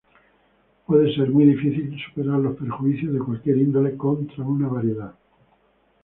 [0.87, 5.13] Puede ser muy difícil superar los perjuicios, de cualquier índole, contra una variedad.